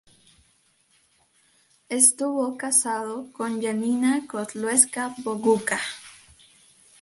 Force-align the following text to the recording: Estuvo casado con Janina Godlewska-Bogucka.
Estuvo 1.89 2.57
casado 2.57 3.31
con 3.33 3.61
Janina 3.61 4.21
Godlewska-Bogucka. 4.21 5.79